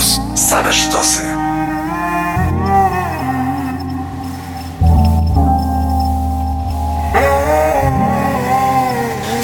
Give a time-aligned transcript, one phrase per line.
[0.00, 0.20] Campus.
[0.34, 1.22] Same sztosy.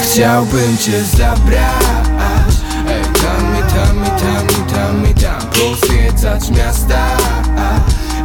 [0.02, 2.56] Chciałbym cię zabrać
[2.88, 7.06] Ej, tam i tam i tam i tam i tam Pozwiedzać miasta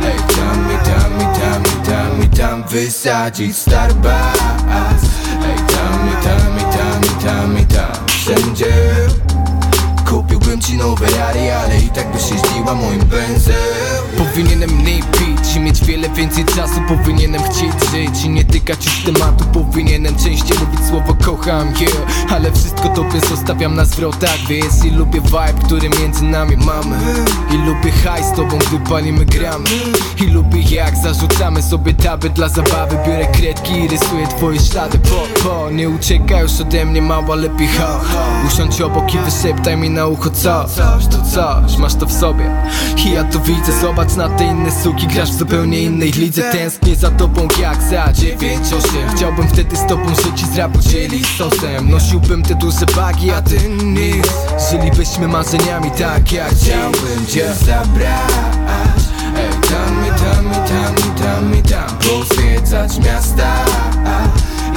[0.03, 5.03] Ej, tam i tam i tam i tam i tam Wysadzić Starbucks
[5.43, 8.73] Ej, tam i tam i tam i tam i tam Wszędzie
[10.77, 13.55] Nowe rary, ale i tak byś jeździła moim benzem
[14.31, 19.03] Powinienem mniej pić i mieć wiele więcej czasu Powinienem chcieć żyć i nie tykać już
[19.03, 24.91] tematu Powinienem częściej mówić słowo kocham, yeah Ale wszystko tobie zostawiam na zwrotach, wiesz I
[24.91, 26.97] lubię vibe, który między nami mamy
[27.53, 29.69] I lubię hajs z tobą, gdy palimy gramy
[30.21, 35.43] I lubię jak zarzucamy sobie taby dla zabawy Biorę kredki i rysuję twoje ślady Po,
[35.43, 39.89] po, nie uciekaj już ode mnie mała, lepiej ho, ho Usiądź obok i wyszeptaj mi
[39.89, 42.51] na ucho co Coś, to coś, masz to w sobie
[43.05, 46.95] I ja to widzę, zobacz na te inne suki Grasz w zupełnie innej lidze Tęsknię
[46.95, 51.27] za tobą jak za dziewięć osiem Chciałbym wtedy z tobą żyć i z rapu dzielić
[51.37, 54.27] sosem Nosiłbym te duże bagi, a ty nic
[54.71, 59.01] Żylibyśmy marzeniami tak jak Chciałbym cię zabrać
[59.37, 63.55] Ej, tam i tam i tam i tam i tam Pozwiedzać miasta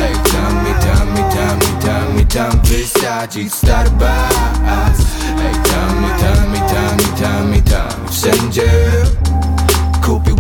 [0.01, 5.01] Ej, tam i tam i tam i tam i tam Wysadzić Starbucks
[5.39, 8.71] Ej, tam i tam i tam i tam i tam Wszędzie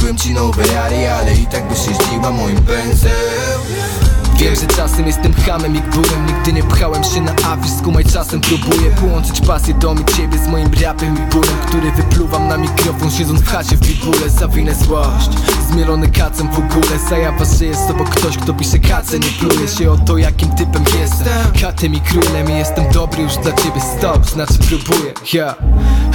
[0.05, 4.03] Kupiłbym ci nowe rary, ale i tak byś jeździła moim benzem
[4.36, 8.40] Wiem, że czasem jestem hamem jak byłem Nigdy nie pchałem się na afisz Skumaj czasem
[8.40, 13.10] próbuję połączyć pasję do mi ciebie Z moim rapem i bólem Który wypluwam na mikrofon
[13.10, 14.30] Siedząc w chacie w bibule.
[14.30, 15.30] Zawinę złość
[15.70, 16.98] Zmielony kacem w ogóle.
[17.10, 20.84] Zajawa, że jest obok ktoś Kto pisze kace Nie pluje się o to jakim typem
[21.00, 21.52] jestem.
[21.62, 25.12] Katem i królem i jestem dobry już dla ciebie Stop, znaczy próbuję.
[25.32, 25.55] Ja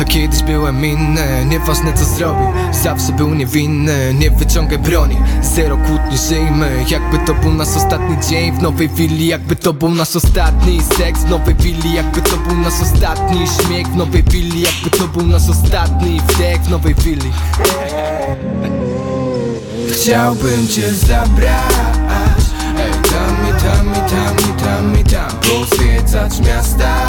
[0.02, 5.17] A kiedyś byłem inny Nieważne co zrobił Zawsze był niewinny Nie wyciągaj broni.
[5.42, 9.90] Zero kłótni żyjmy Jakby to był nasz ostatni dzień w nowej willi Jakby to był
[9.90, 14.62] nasz ostatni seks w nowej willi Jakby to był nasz ostatni śmiech w nowej willi
[14.62, 17.31] Jakby to był nasz ostatni wdech w nowej willi
[19.91, 22.44] Chciałbym cię zabrać
[22.80, 27.06] Ej, tam i tam i tam i tam i tam Pozwiedzać miasta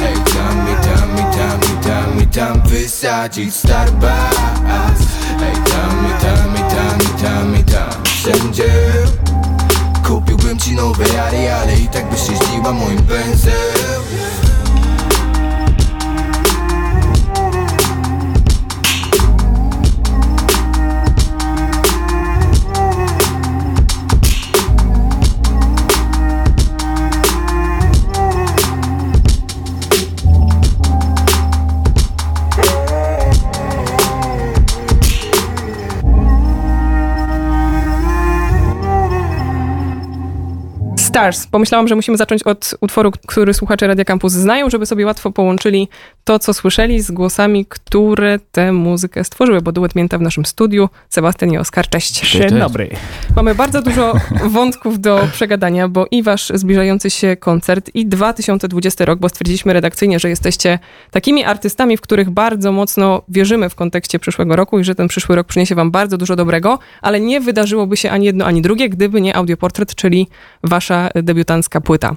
[0.00, 5.02] Ej, tam i tam i tam i tam i tam Wysadzić Starbucks
[5.42, 8.72] Ej, tam i tam i tam i tam i tam Wszędzie
[10.12, 14.41] Kupiłbym ci nowe rary, ale i tak byś jeździła moim benzem
[41.22, 41.46] Stars.
[41.46, 45.88] Pomyślałam, że musimy zacząć od utworu, który słuchacze Radia Campus znają, żeby sobie łatwo połączyli
[46.24, 50.88] to, co słyszeli z głosami, które tę muzykę stworzyły, bo duet Mięta w naszym studiu.
[51.08, 52.30] Sebastian i Oskar, cześć.
[52.30, 52.90] Dzień dobry.
[53.36, 54.12] Mamy bardzo dużo
[54.54, 60.18] wątków do przegadania, bo i wasz zbliżający się koncert i 2020 rok, bo stwierdziliśmy redakcyjnie,
[60.18, 60.78] że jesteście
[61.10, 65.36] takimi artystami, w których bardzo mocno wierzymy w kontekście przyszłego roku i że ten przyszły
[65.36, 69.20] rok przyniesie wam bardzo dużo dobrego, ale nie wydarzyłoby się ani jedno, ani drugie, gdyby
[69.20, 70.28] nie audioportret, czyli
[70.62, 72.16] wasza debiutancka płyta.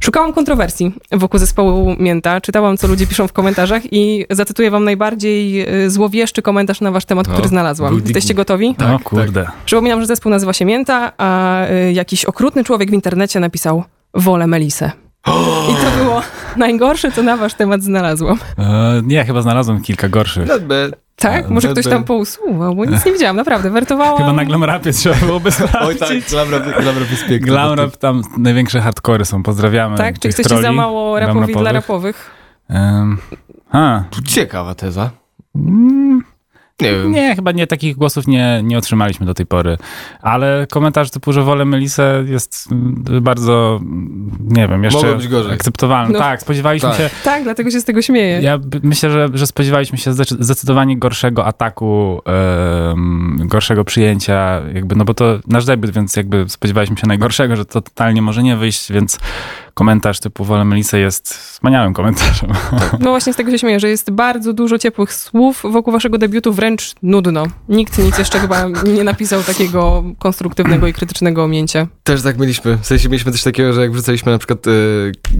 [0.00, 5.68] Szukałam kontrowersji wokół zespołu Mięta, czytałam, co ludzie piszą w komentarzach i zacytuję wam najbardziej
[5.84, 7.94] y, złowieszczy komentarz na wasz temat, który znalazłam.
[8.04, 8.74] Jesteście gotowi?
[8.74, 9.46] Tak, o kurde.
[9.64, 13.84] Przypominam, że zespół nazywa się Mięta, a y, jakiś okrutny człowiek w internecie napisał
[14.14, 14.90] wolę Melisę.
[15.70, 16.22] I to było
[16.56, 18.38] najgorsze, co na wasz temat znalazłam.
[18.58, 20.48] E, nie, chyba znalazłem kilka gorszych.
[21.16, 21.48] Tak?
[21.48, 23.70] Może ktoś tam pousuwał, bo nic nie widziałam, naprawdę.
[23.70, 24.18] Wertowałam...
[24.18, 26.02] Chyba na glam rapie trzeba byłoby sprawdzić.
[26.02, 27.46] Oj tak, glam rap, glam rap jest piękny.
[27.46, 29.96] Glam rap, tam największe hardkory są, pozdrawiamy.
[29.96, 30.18] Tak?
[30.18, 32.30] Czy jesteście za mało rapowi dla rapowych.
[32.70, 33.18] Um,
[33.72, 35.10] a, Ciekawa teza.
[35.56, 36.22] mm,
[36.80, 37.12] Nie wiem.
[37.12, 39.78] nie, chyba nie, takich głosów nie, nie otrzymaliśmy do tej pory.
[40.22, 42.68] Ale komentarz typu, że wolę Melisę jest
[43.20, 43.80] bardzo,
[44.40, 45.52] nie wiem, jeszcze Mogło być gorzej.
[45.52, 46.12] akceptowalny.
[46.12, 46.18] No.
[46.18, 46.98] Tak, spodziewaliśmy Tak.
[46.98, 48.40] się, Tak, dlatego się z tego śmieję.
[48.42, 52.20] Ja myślę, że, że spodziewaliśmy się zdecy- zdecydowanie gorszego ataku,
[53.38, 57.80] gorszego przyjęcia, jakby, no bo to nasz debiut, więc jakby spodziewaliśmy się najgorszego, że to
[57.80, 59.18] totalnie może nie wyjść, więc
[59.74, 62.50] komentarz typu wolę Melisę jest wspaniałym komentarzem.
[63.00, 66.52] No właśnie z tego się śmieję, że jest bardzo dużo ciepłych słów wokół waszego debiutu,
[66.52, 67.46] wręcz nudno.
[67.68, 71.86] Nikt nic jeszcze chyba nie napisał takiego konstruktywnego i krytycznego omięcia.
[72.04, 72.76] Też tak mieliśmy.
[72.76, 74.70] W sensie mieliśmy coś takiego, że jak wrzucaliśmy na przykład e,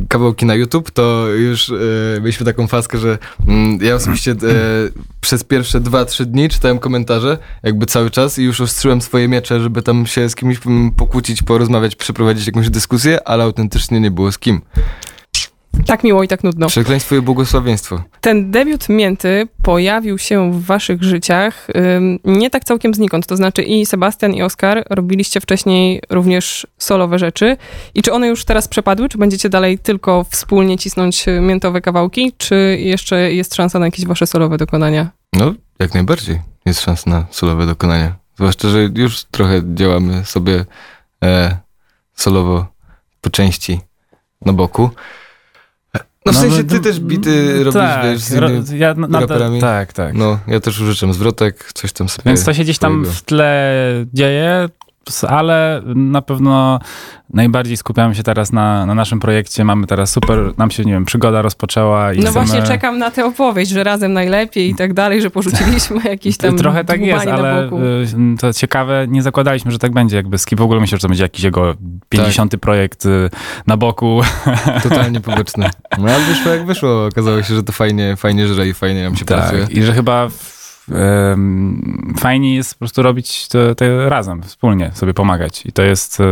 [0.09, 1.75] kawałki na YouTube, to już e,
[2.21, 4.35] mieliśmy taką faskę, że mm, ja osobiście e,
[5.25, 9.83] przez pierwsze 2-3 dni czytałem komentarze, jakby cały czas i już ostrzyłem swoje miecze, żeby
[9.83, 10.59] tam się z kimś
[10.97, 14.61] pokłócić, porozmawiać, przeprowadzić jakąś dyskusję, ale autentycznie nie było z kim.
[15.87, 16.67] Tak miło i tak nudno.
[16.67, 18.03] Przekleństwo i błogosławieństwo.
[18.21, 21.67] Ten debiut Mięty pojawił się w waszych życiach
[21.97, 23.27] ym, nie tak całkiem znikąd.
[23.27, 27.57] To znaczy i Sebastian i Oskar robiliście wcześniej również solowe rzeczy.
[27.95, 29.09] I czy one już teraz przepadły?
[29.09, 32.33] Czy będziecie dalej tylko wspólnie cisnąć y, miętowe kawałki?
[32.39, 35.11] Czy jeszcze jest szansa na jakieś wasze solowe dokonania?
[35.33, 38.17] No, jak najbardziej jest szansa na solowe dokonania.
[38.37, 40.65] Zwłaszcza, że już trochę działamy sobie
[41.25, 41.57] e,
[42.15, 42.67] solowo
[43.21, 43.81] po części
[44.45, 44.91] na boku.
[46.27, 48.95] No w No, sensie no, ty też bity robisz, tak, wiesz, z ro- innymi ja
[48.95, 49.61] na- raperami.
[49.61, 50.15] Tak, tak.
[50.15, 52.23] No, ja też użyczam zwrotek, coś tam sobie...
[52.27, 53.75] Więc to się gdzieś tam w tle
[54.15, 54.69] dzieje,
[55.29, 56.79] ale na pewno
[57.35, 59.65] najbardziej skupiamy się teraz na, na naszym projekcie.
[59.65, 62.47] Mamy teraz super, nam się, nie wiem, przygoda rozpoczęła i No chcemy...
[62.47, 66.57] właśnie czekam na tę opowieść, że razem najlepiej i tak dalej, że porzuciliśmy jakieś tam
[66.57, 67.71] Trochę tak jest, ale y,
[68.41, 70.17] to ciekawe, nie zakładaliśmy, że tak będzie.
[70.17, 71.75] Jakby Skip w ogóle myślał, że to będzie jakiś jego
[72.09, 72.57] 50.
[72.57, 73.31] projekt y,
[73.67, 74.21] na boku.
[74.83, 75.71] Totalnie poboczne.
[75.99, 77.07] No ale wyszło jak wyszło.
[77.07, 79.63] Okazało się, że to fajnie, fajnie żre i fajnie nam się pracuje.
[79.63, 80.54] Tak, i że chyba w,
[80.93, 85.67] em, fajniej jest po prostu robić to, to razem, wspólnie, sobie pomagać.
[85.67, 86.25] I to jest, e,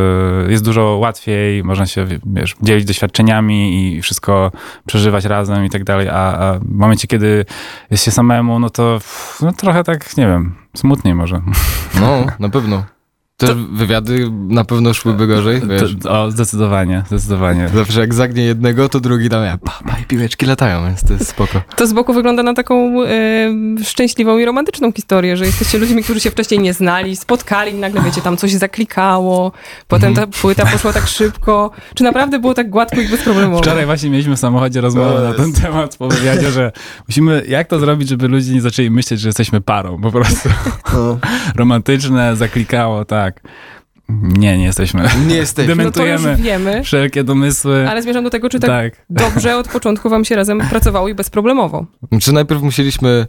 [0.50, 4.52] jest dużo łatwiej, można się, wiesz, dzielić doświadczeniami i wszystko
[4.86, 7.44] przeżywać razem i tak dalej, a, a w momencie, kiedy
[7.90, 8.98] jest się samemu, no to
[9.42, 11.42] no, trochę tak, nie wiem, smutniej może.
[12.00, 12.84] No, na pewno.
[13.46, 15.96] Te wywiady na pewno szłyby gorzej, wiesz.
[16.02, 17.68] To, o, zdecydowanie, zdecydowanie.
[17.74, 21.12] Zawsze jak zagnie jednego, to drugi tam ja, pa, pa, i piłeczki latają, więc to
[21.12, 21.62] jest spoko.
[21.76, 23.08] To z boku wygląda na taką e,
[23.84, 28.20] szczęśliwą i romantyczną historię, że jesteście ludźmi, którzy się wcześniej nie znali, spotkali nagle, wiecie,
[28.20, 29.52] tam coś zaklikało,
[29.88, 31.70] potem ta płyta poszła tak szybko.
[31.94, 33.62] Czy naprawdę było tak gładko i bezproblemowo?
[33.62, 36.72] Wczoraj właśnie mieliśmy w samochodzie rozmowę No, na ten temat po wywiadzie, że
[37.08, 40.48] musimy, jak to zrobić, żeby ludzie nie zaczęli myśleć, że jesteśmy parą, po prostu.
[41.56, 43.31] Romantyczne, zaklikało, tak.
[44.08, 45.08] Nie, nie jesteśmy.
[45.26, 45.76] Nie jesteśmy.
[45.84, 47.90] No to już Dementujemy wiemy, wszelkie domysły.
[47.90, 49.04] ale zmierzam do tego, czy tak, tak.
[49.10, 51.86] dobrze od początku wam się razem pracowało i bezproblemowo.
[52.20, 53.26] Czy najpierw musieliśmy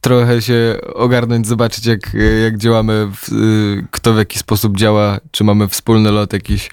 [0.00, 5.44] trochę się ogarnąć, zobaczyć jak, jak działamy, w, y, kto w jaki sposób działa, czy
[5.44, 6.70] mamy wspólny lot jakiś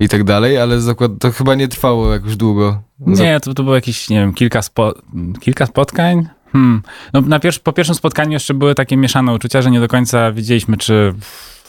[0.00, 2.82] i tak dalej, ale zakład, to chyba nie trwało jakoś długo.
[3.00, 4.94] Nie, to, to było jakieś, nie wiem, kilka, spo,
[5.40, 6.28] kilka spotkań.
[6.52, 6.82] Hmm.
[7.12, 10.32] No, na pierwszy, po pierwszym spotkaniu jeszcze były takie mieszane uczucia, że nie do końca
[10.32, 11.14] wiedzieliśmy, czy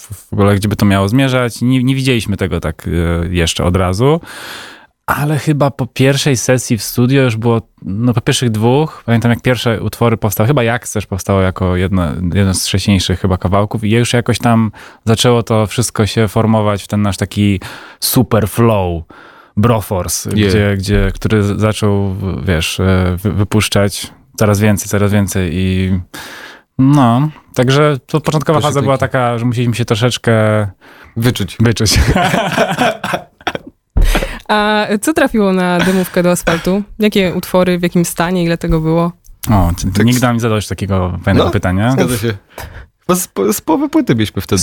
[0.04, 1.62] w, ogóle gdzie by to miało zmierzać.
[1.62, 4.20] Nie, nie widzieliśmy tego tak e, jeszcze od razu.
[5.06, 9.42] Ale chyba po pierwszej sesji w studio już było, no po pierwszych dwóch, pamiętam jak
[9.42, 12.04] pierwsze utwory powstały, chyba Jak też powstało jako jedno,
[12.34, 14.72] jeden z wcześniejszych chyba kawałków i już jakoś tam
[15.06, 17.60] zaczęło to wszystko się formować w ten nasz taki
[18.00, 19.04] super flow,
[19.58, 20.52] Broforce, Yeah.
[20.52, 26.00] gdzie, gdzie, który zaczął, wiesz, e, wy, wypuszczać coraz więcej, coraz więcej i
[26.78, 30.34] no, także to początkowa faza taki- była taka, że musieliśmy się troszeczkę
[31.18, 31.58] Wyczuć.
[31.60, 32.00] wyczuć.
[34.48, 36.84] A co trafiło na dymówkę do asfaltu?
[37.00, 39.12] Jakie utwory, w jakim stanie, ile tego było?
[39.52, 41.92] O, ty, ty nigdy nam nie zadałeś takiego No, pytania.
[41.92, 42.34] Zgadza się.
[43.00, 44.62] Chyba z, z połowy płyty byliśmy wtedy.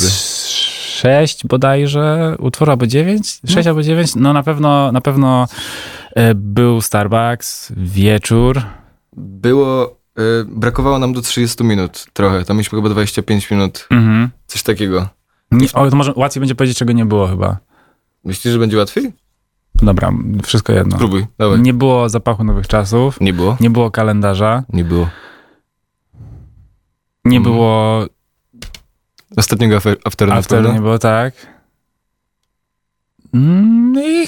[1.01, 3.41] Sześć bodajże utworów, albo dziewięć?
[3.49, 4.15] Sześć albo dziewięć?
[4.15, 5.47] No na pewno, na pewno
[6.15, 8.63] e, był Starbucks, wieczór.
[9.17, 9.97] Było,
[10.49, 14.31] brakowało nam do 30 minut trochę, tam mieliśmy chyba 25 minut, Mhm.
[14.47, 15.09] coś takiego.
[15.51, 17.57] Nie, o, to może łatwiej będzie powiedzieć, czego nie było chyba.
[18.25, 19.13] Myślisz, że będzie łatwiej?
[19.75, 20.13] Dobra,
[20.45, 20.97] wszystko jedno.
[20.97, 21.61] Spróbuj, dawaj.
[21.61, 23.57] Nie było zapachu nowych czasów, Nie było?
[23.61, 25.09] nie było kalendarza, Nie było.
[27.25, 27.43] nie Mm.
[27.43, 28.07] było
[29.37, 30.73] Ostatniego after, after, prawda?
[30.73, 31.35] nie było tak.
[33.35, 34.27] Mm, I,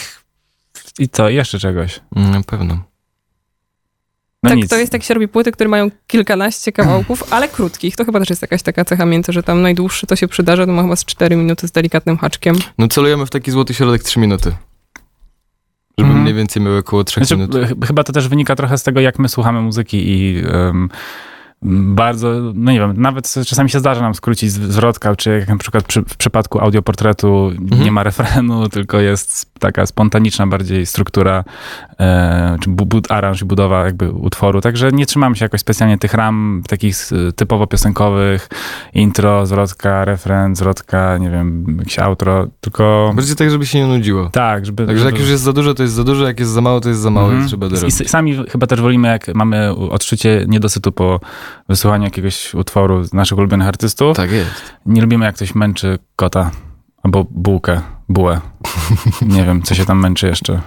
[0.99, 2.01] I co, jeszcze czegoś.
[2.17, 2.79] Mm, Na pewno.
[4.43, 4.71] No tak, nic.
[4.71, 7.97] to jest tak się robi płyty, które mają kilkanaście kawałków, ale krótkich.
[7.97, 10.73] To chyba też jest jakaś taka cecha mięty, że tam najdłuższy to się przydarza, to
[10.73, 12.57] ma chyba z 4 minuty z delikatnym haczkiem.
[12.79, 14.53] No celujemy w taki złoty środek 3 minuty.
[15.99, 16.23] Żeby Mhm.
[16.23, 17.55] mniej więcej miały około 3 Znaczy, minut.
[17.69, 20.89] ch- chyba to też wynika trochę z tego, jak my słuchamy muzyki i em,
[21.95, 25.85] bardzo, no nie wiem, nawet czasami się zdarza nam skrócić zwrotka, czy jak na przykład
[25.85, 27.83] przy, w przypadku audioportretu Mhm.
[27.85, 31.45] nie ma refrenu, tylko jest taka spontaniczna bardziej struktura,
[32.01, 35.99] e, czy bu, bu, aranż i budowa jakby utworu, także nie trzymamy się jakoś specjalnie
[35.99, 36.97] tych ram takich
[37.29, 38.49] e, typowo piosenkowych,
[38.95, 44.31] intro, zwrotka, refren, zwrotka, nie wiem, jakieś outro, tylko Bardziej tak, żeby się nie nudziło.
[44.33, 44.87] tak, żeby...
[44.87, 46.81] Także jak żeby- już jest za dużo, to jest za dużo, jak jest za mało,
[46.81, 47.45] to jest za mało Mhm.
[47.45, 48.01] i trzeba I dorobić.
[48.01, 51.21] s- sami chyba też wolimy, jak mamy odczucie niedosytu po
[51.69, 54.17] wysłuchaniu jakiegoś utworu z naszych ulubionych artystów.
[54.17, 54.51] Tak jest.
[54.87, 56.51] Nie lubimy, jak ktoś męczy kota
[57.03, 57.81] albo bułkę,
[58.13, 58.41] bułę.
[59.37, 60.61] Nie wiem, co się tam męczy jeszcze.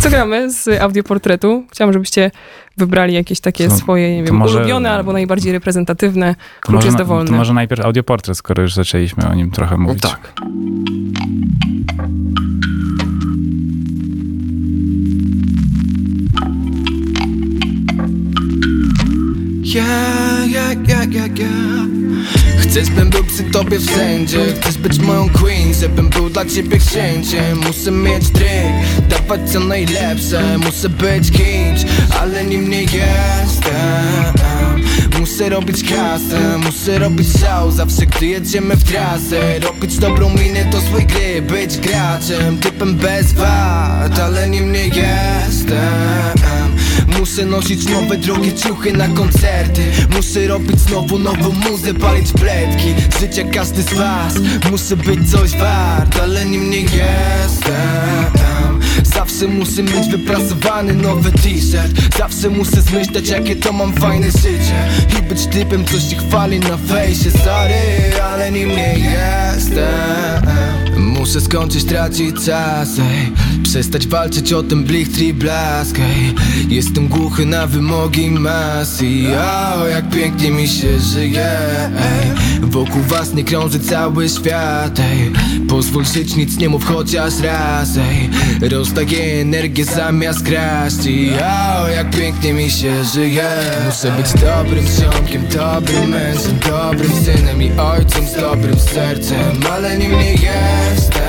[0.00, 1.64] Co gramy z audioportretu?
[1.72, 2.30] Chciałam, żebyście
[2.76, 6.34] wybrali jakieś takie To- swoje, nie wiem, może- ulubione albo najbardziej reprezentatywne.
[6.60, 7.30] Klucz może, jest dowolny.
[7.30, 10.02] to może najpierw audioportret, skoro już zaczęliśmy o nim trochę mówić.
[10.02, 10.32] Tak.
[19.62, 19.84] Ja,
[20.46, 21.50] ja, ja, ja, ja
[22.58, 24.38] Chcesz, bym był przy tobie wszędzie.
[24.60, 30.58] Chcesz być moją queen, żebym był dla ciebie księciem Muszę mieć drink, dawać co najlepsze.
[30.58, 31.80] Muszę być kimś,
[32.20, 34.30] ale nim nie jestem.
[35.20, 37.74] Muszę robić kasę, muszę robić show.
[37.74, 39.58] Zawsze gdy jedziemy w trasę.
[39.58, 46.69] Robić dobrą minę do złej gry Być graczem, typem bez wad Ale nim nie jestem
[47.20, 49.82] Muszę nosić nowe drogie ciuchy na koncerty.
[50.16, 54.34] Muszę robić znowu nową muzę, palić pletki Życia każdy z was
[54.70, 58.80] Muszę być coś wart, ale nim nie jestem
[59.14, 62.16] Zawsze muszę mieć wypracowany nowy t-shirt.
[62.18, 64.88] Zawsze muszę zmyślać jakie to mam fajne życie.
[65.18, 67.30] I być typem, co się chwali na fejsie.
[67.30, 70.44] Sorry, ale nim nie jestem
[70.96, 73.32] Muszę skończyć tracić czas, ej.
[73.70, 76.34] Przestać walczyć o ten blichtri blask ej.
[76.68, 79.06] Jestem głuchy na wymogi masy
[79.78, 81.50] O, jak pięknie mi się żyje
[81.98, 82.30] ej.
[82.60, 85.32] Wokół was nie krąży cały świat ej.
[85.68, 88.30] Pozwól żyć, nic nie mów chociaż raz ej.
[88.70, 93.48] Rozdaję energię zamiast kraść I o, jak pięknie mi się żyje
[93.86, 100.12] Muszę być dobrym ziomkiem, dobrym mężem Dobrym synem i ojcem z dobrym sercem Ale nim
[100.12, 101.19] nie jestem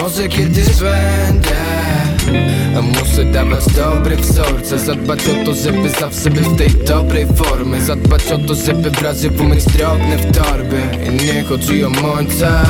[0.00, 1.56] Może kiedyś będę.
[2.82, 7.80] Muszę dawać dobre wzorce Zadbać o to, żeby zawsze być w tej dobrej formie.
[7.80, 12.62] Zadbać o to, żeby w razie umyć drobne w torby I nie chodzi o mońca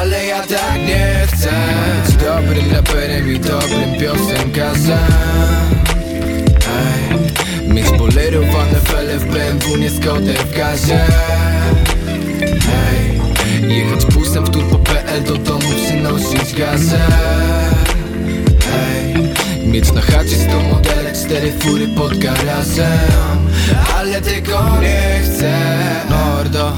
[0.00, 1.50] Ale ja tak nie chcę.
[2.06, 4.98] Być dobrym raperem i dobrym piosenkarzem.
[7.68, 11.00] Mieć polerowane fele w BMW, nie Skodę w gazie
[12.90, 13.13] Ej,
[13.68, 17.00] Jechać busem w turbo.pl do domu przynosić gazę.
[18.74, 19.14] Ej,
[19.66, 23.38] Mieć na chacie 100 modele, cztery fury pod garażem
[24.24, 25.52] Tego nie chcę,
[26.10, 26.72] mordo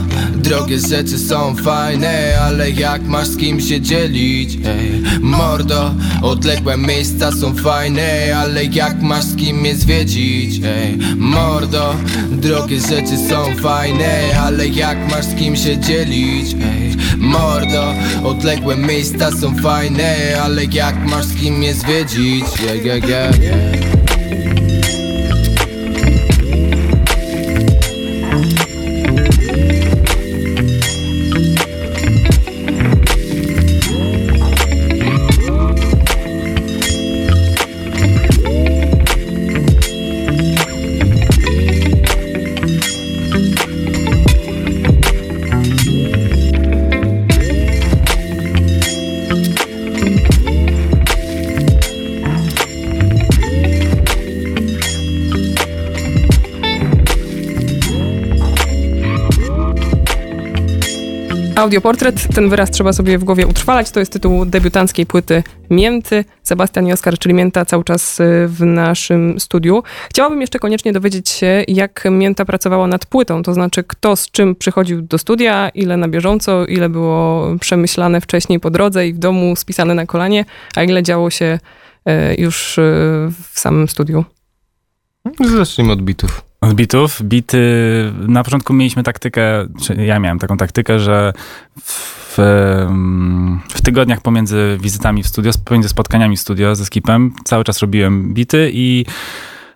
[0.46, 4.58] Drogie rzeczy są fajne, ale jak masz z kim się dzielić?
[4.66, 10.60] Ej, Mordo, odległe miejsca są fajne, ale jak masz z kim je zwiedzić?
[10.64, 11.94] Ej, Mordo,
[12.30, 16.54] drogie rzeczy są fajne, ale jak masz z kim się dzielić?
[16.54, 22.44] Ej, Mordo, odległe miejsca są fajne, ale jak masz z kim je zwiedzić?
[22.60, 23.95] Yeah, yeah, yeah.
[61.66, 63.90] Audioportret, ten wyraz trzeba sobie w głowie utrwalać.
[63.90, 66.25] To jest tytuł debiutanckiej płyty Mięty.
[66.42, 69.82] Sebastian i Oskar, czyli Mięta, cały czas y, w naszym studiu.
[70.11, 74.54] Chciałabym jeszcze koniecznie dowiedzieć się, jak Mięta pracowała nad płytą, to znaczy kto z czym
[74.54, 79.56] przychodził do studia, ile na bieżąco, ile było przemyślane wcześniej po drodze i w domu
[79.56, 80.44] spisane na kolanie,
[80.76, 81.58] a ile działo się
[82.08, 82.82] y, już y,
[83.52, 84.25] w samym studiu.
[85.40, 86.45] Zacznijmy od bitów.
[86.66, 87.23] Od bitów.
[87.23, 87.62] Bity,
[88.28, 91.32] na początku mieliśmy taktykę, czy ja miałem taką taktykę, że
[91.82, 92.37] w,
[93.68, 98.35] w tygodniach pomiędzy wizytami w studio, pomiędzy spotkaniami w studio ze skipem, cały czas robiłem
[98.35, 99.06] bity i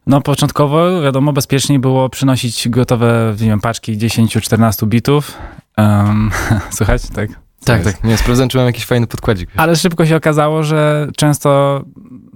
[0.06, 5.32] no początkowo, wiadomo, bezpieczniej było przynosić gotowe, nie wiem, paczki 10-14 bitów.
[5.78, 6.30] Um,
[6.76, 7.39] słuchać, tak?
[7.64, 7.96] Tak, jest.
[7.96, 8.04] tak.
[8.04, 9.50] Nie, sprawdzałem, czy mam jakiś fajny podkładzik.
[9.56, 11.80] Ale szybko się okazało, że często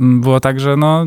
[0.01, 1.05] mm, było tak, że no,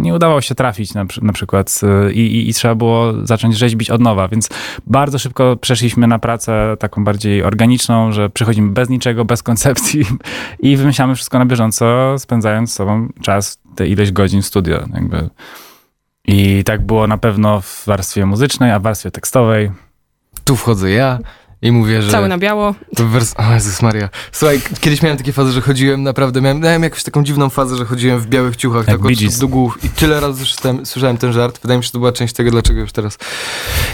[0.00, 1.80] nie udawało się trafić na, na przykład
[2.12, 4.48] i, i, i trzeba było zacząć rzeźbić od nowa, więc
[4.86, 10.04] bardzo szybko przeszliśmy na pracę taką bardziej organiczną, że przychodzimy bez niczego, bez koncepcji
[10.58, 14.84] i wymyślamy wszystko na bieżąco, spędzając z sobą czas, tę ileś godzin w studio.
[14.94, 15.30] Jakby.
[16.24, 19.70] I tak było na pewno w warstwie muzycznej, a w warstwie tekstowej.
[20.44, 21.18] Tu wchodzę ja
[21.62, 22.10] i mówię, że...
[22.10, 22.74] Cały na biało.
[22.96, 23.34] To wers...
[23.36, 24.08] O Jezus Maria.
[24.32, 27.84] Słuchaj, kiedyś miałem takie fazy, że chodziłem naprawdę, miałem, miałem jakąś taką dziwną fazę, że
[27.84, 31.32] chodziłem w białych ciuchach, Jak tak od do głów i tyle razy słyszałem, słyszałem ten
[31.32, 31.60] żart.
[31.62, 33.18] Wydaje mi się, że to była część tego, dlaczego już teraz...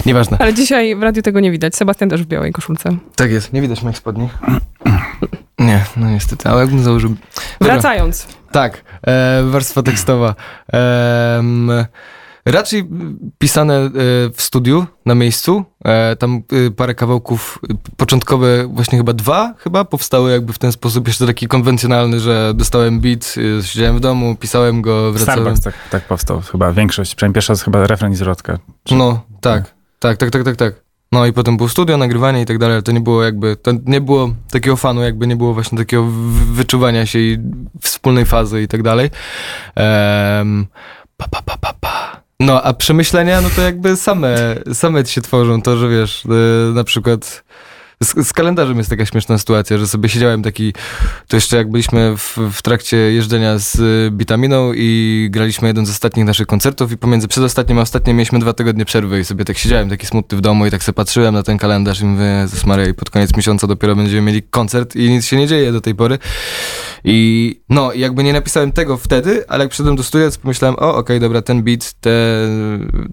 [0.07, 0.37] Nieważne.
[0.40, 1.76] Ale dzisiaj w radiu tego nie widać.
[1.76, 2.97] Sebastian też w białej koszulce.
[3.16, 4.28] Tak jest, nie widać moich spodni.
[5.59, 7.11] Nie, no niestety, ale jakbym założył...
[7.61, 7.75] Dobra.
[7.75, 8.26] Wracając.
[8.52, 10.35] Tak, e, warstwa tekstowa.
[10.73, 11.71] Em,
[12.45, 12.89] raczej
[13.39, 13.91] pisane e,
[14.35, 15.65] w studiu, na miejscu.
[15.85, 17.59] E, tam e, parę kawałków,
[17.97, 23.01] początkowe, właśnie chyba dwa chyba, powstały jakby w ten sposób, jeszcze taki konwencjonalny, że dostałem
[23.01, 25.41] beat, siedziałem w domu, pisałem go, wracałem.
[25.41, 28.59] Starbucks tak, tak powstał chyba, większość, przynajmniej pierwsza jest chyba refren i zwrotka.
[28.91, 30.75] No, tak, tak, tak, tak, tak, tak.
[31.13, 33.73] No i potem było studio, nagrywanie i tak dalej, ale to nie było jakby, to
[33.85, 36.07] nie było takiego fanu, jakby nie było właśnie takiego
[36.53, 37.39] wyczuwania się i
[37.81, 39.11] wspólnej fazy i tak dalej.
[41.17, 41.73] Pa, pa, pa, pa.
[42.43, 44.37] No, a przemyślenia, no to jakby same,
[44.73, 46.29] same się tworzą, to, że wiesz, y,
[46.75, 47.45] na przykład
[48.03, 50.73] z, z kalendarzem jest taka śmieszna sytuacja, że sobie siedziałem taki,
[51.29, 55.91] to jeszcze jak byliśmy w, w trakcie jeżdżenia z y, Bitaminą i graliśmy jeden z
[55.91, 59.59] ostatnich naszych koncertów i pomiędzy przedostatnim a ostatnim mieliśmy dwa tygodnie przerwy i sobie tak
[59.59, 62.67] siedziałem taki smutny w domu i tak sobie patrzyłem na ten kalendarz i mówię, Jezus
[62.67, 65.81] Maria, i pod koniec miesiąca dopiero będziemy mieli koncert i nic się nie dzieje do
[65.81, 66.19] tej pory.
[67.04, 70.97] I no, jakby nie napisałem tego wtedy, ale jak przyszedłem do studia, to pomyślałem, o,
[70.97, 72.11] okej, dobra, ten beat, te,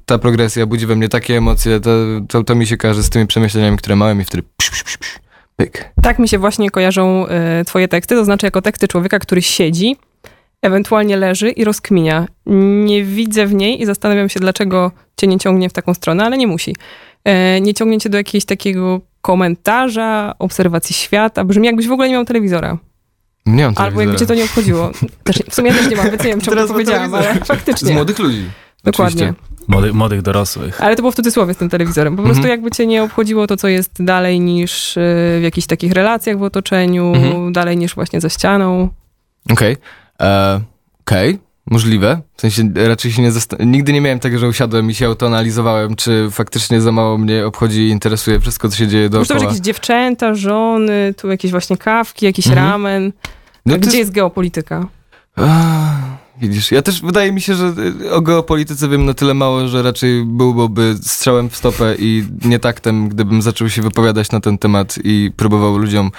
[0.05, 1.91] ta progresja budzi we mnie takie emocje, to,
[2.27, 4.97] to, to mi się kojarzy z tymi przemyśleniami, które miałem i wtedy psz, psz, psz,
[4.97, 5.19] psz,
[5.55, 5.93] pyk.
[6.01, 7.25] Tak mi się właśnie kojarzą
[7.61, 9.97] y, twoje teksty, to znaczy jako teksty człowieka, który siedzi,
[10.61, 12.27] ewentualnie leży i rozkminia.
[12.85, 16.37] Nie widzę w niej i zastanawiam się, dlaczego cię nie ciągnie w taką stronę, ale
[16.37, 16.75] nie musi.
[17.23, 21.43] E, nie ciągnie cię do jakiegoś takiego komentarza, obserwacji świata.
[21.43, 22.77] Brzmi jakbyś w ogóle nie miał telewizora.
[23.55, 24.91] Nie mam Albo jakby cię to nie obchodziło.
[25.23, 27.23] Też, w sumie ja też nie mam, więc nie wiem, czemu Teraz to powiedziałam, ale
[27.23, 27.45] telewizor.
[27.45, 27.93] Z faktycznie.
[27.93, 28.45] młodych ludzi.
[28.83, 29.23] Dokładnie.
[29.23, 29.49] Oczywiście.
[29.67, 30.81] Młody, młodych dorosłych.
[30.81, 32.15] Ale to było w cudzysłowie z tym telewizorem.
[32.15, 32.51] Po prostu Mhm.
[32.51, 35.01] jakby cię nie obchodziło to, co jest dalej niż y,
[35.39, 37.53] w jakichś takich relacjach w otoczeniu, Mhm.
[37.53, 38.89] dalej niż właśnie za ścianą.
[39.51, 39.77] Okej.
[40.21, 40.59] E,
[41.01, 41.39] Okej.
[41.71, 42.21] Możliwe.
[42.35, 45.95] W sensie raczej się nie zasta- Nigdy nie miałem tego, że usiadłem i się autoanalizowałem,
[45.95, 49.35] czy faktycznie za mało mnie obchodzi i interesuje wszystko, co się dzieje to dookoła.
[49.35, 52.67] już jakieś dziewczęta, żony, tu jakieś właśnie kawki, jakiś Mhm.
[52.67, 53.11] ramen.
[53.65, 54.87] No gdzie jest- jest geopolityka?
[56.41, 59.83] Widzisz, ja też wydaje mi się, że y, o geopolityce wiem na tyle mało, że
[59.83, 64.95] raczej byłby strzałem w stopę i nie taktem, gdybym zaczął się wypowiadać na ten temat
[65.03, 66.11] i próbował ludziom,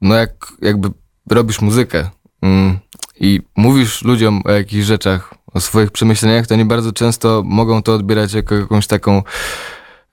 [0.00, 0.88] no jak jakby
[1.30, 2.10] robisz muzykę
[2.42, 2.78] mm,
[3.20, 7.94] i mówisz ludziom o jakichś rzeczach, o swoich przemyśleniach, to oni bardzo często mogą to
[7.94, 9.22] odbierać jako jakąś taką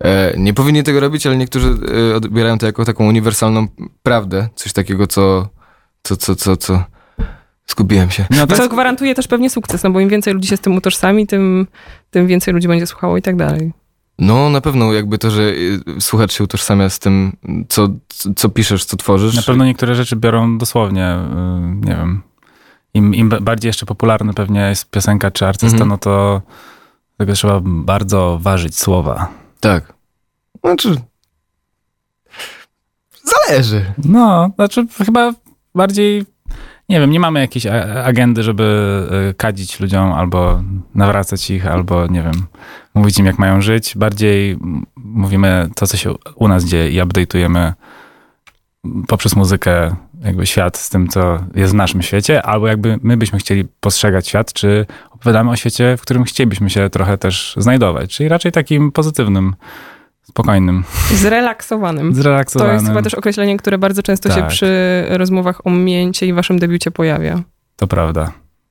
[0.03, 1.77] E, nie powinni tego robić, ale niektórzy
[2.11, 3.67] e, odbierają to jako taką uniwersalną
[4.03, 4.49] prawdę.
[4.55, 5.49] Coś takiego, co.
[6.03, 6.83] Co, co, co, co.
[7.67, 8.25] Zgubiłem się.
[8.29, 10.61] No to Co jest, gwarantuje też pewnie sukces, no bo im więcej ludzi się z
[10.61, 11.67] tym utożsami, tym,
[12.11, 13.73] tym więcej ludzi będzie słuchało i tak dalej.
[14.19, 17.37] No, na pewno jakby to, że y, słuchacz się utożsamia z tym,
[17.69, 17.87] co,
[18.35, 19.35] co piszesz, co tworzysz.
[19.35, 22.21] na pewno niektóre rzeczy biorą dosłownie, y, nie wiem.
[22.93, 25.89] Im, Im bardziej jeszcze popularny pewnie jest piosenka czy artysta, Mhm.
[25.89, 26.41] no to
[27.17, 29.27] tego trzeba bardzo ważyć słowa.
[29.59, 29.93] Tak.
[30.63, 30.95] Znaczy.
[33.23, 33.85] Zależy.
[34.05, 35.33] No, znaczy chyba
[35.75, 36.25] bardziej,
[36.89, 37.65] nie wiem, nie mamy jakiejś
[38.05, 38.63] agendy, żeby
[39.31, 40.63] y, kadzić ludziom albo
[40.95, 42.45] nawracać ich, albo nie wiem,
[42.93, 43.93] mówić im jak mają żyć.
[43.97, 44.57] Bardziej
[44.95, 47.73] mówimy to, co się u nas dzieje i update'ujemy
[49.07, 53.39] poprzez muzykę jakby świat z tym, co jest w naszym świecie, albo jakby my byśmy
[53.39, 58.29] chcieli postrzegać świat, czy opowiadamy o świecie, w którym chcielibyśmy się trochę też znajdować, czyli
[58.29, 59.55] raczej takim pozytywnym,
[60.23, 60.83] spokojnym,
[61.13, 62.09] Zrelaksowanym.
[62.09, 62.73] To zrelaksowanym.
[62.73, 64.47] jest chyba też określenie, które bardzo często się Tak.
[64.47, 64.67] przy
[65.09, 67.41] rozmowach o mięcie i waszym debiucie pojawia.
[67.75, 68.25] To prawda.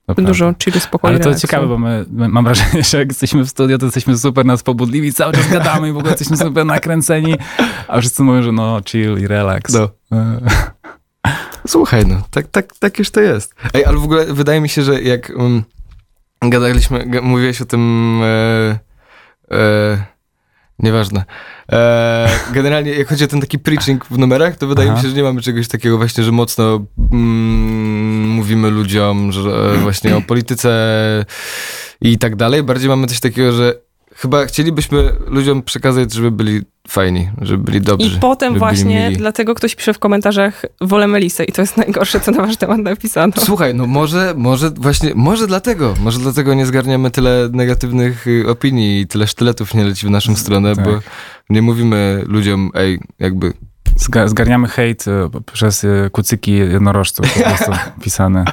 [0.06, 0.22] To prawda.
[0.22, 1.46] Dużo chillu, spokoju, Ale to relaksu.
[1.46, 4.62] ciekawe, bo my, my, mam wrażenie, że jak jesteśmy w studio, to jesteśmy super nas
[4.62, 7.34] pobudliwi, cały czas gadamy i w ogóle jesteśmy super nakręceni,
[7.88, 9.72] a wszyscy mówią, że no chill i relax.
[9.74, 9.88] No.
[11.66, 13.54] Słuchaj, no, tak, tak, tak już to jest.
[13.74, 15.62] Ej, ale w ogóle wydaje mi się, że jak um,
[16.42, 18.78] gadaliśmy, ga, mówiłeś o tym, e,
[19.56, 20.04] e,
[20.78, 21.24] nieważne.
[21.72, 24.96] E, generalnie, jak chodzi o ten taki preaching w numerach, to wydaje Aha.
[24.96, 30.16] mi się, że nie mamy czegoś takiego właśnie, że mocno mm, mówimy ludziom, że właśnie
[30.16, 30.70] o polityce
[32.00, 32.62] i tak dalej.
[32.62, 33.74] Bardziej mamy coś takiego, że
[34.16, 38.16] chyba chcielibyśmy ludziom przekazać, żeby byli fajni, żeby byli dobrzy.
[38.16, 39.16] I potem właśnie mili.
[39.16, 42.79] dlatego ktoś pisze w komentarzach wolę Melisę i to jest najgorsze, co na wasz temat
[42.79, 43.33] napisano.
[43.38, 49.01] Słuchaj, no może, może właśnie, może dlatego, może dlatego nie zgarniamy tyle negatywnych y, opinii
[49.01, 50.85] i tyle sztyletów nie leci w naszą stronę, Tak.
[50.85, 50.90] bo
[51.51, 53.53] nie mówimy ludziom, ej, jakby,
[53.98, 55.11] Zga- zgarniamy hejt y,
[55.53, 57.72] przez y, kucyki jednorożców po prostu
[58.03, 58.44] pisane.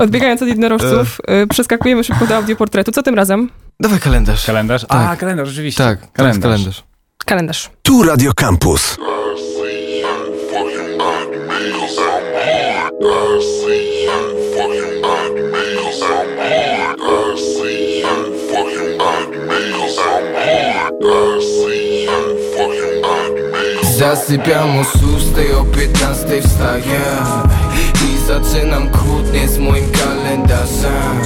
[0.00, 2.92] Odbiegając od jednorożców, y, przeskakujemy szybko do audioportretu.
[2.92, 3.50] Co tym razem?
[3.80, 4.46] dawaj kalendarz.
[4.46, 4.86] Kalendarz?
[4.86, 5.10] Tak.
[5.10, 5.84] A, kalendarz, oczywiście.
[5.84, 6.42] Tak, teraz kalendarz.
[6.42, 6.84] kalendarz.
[7.26, 7.70] Kalendarz.
[7.82, 8.96] Tu Radio Campus.
[23.98, 27.00] Zasypiam o szóstej, o 15 wstaję
[28.04, 31.20] I zaczynam kłótnie z moim kalendarzem.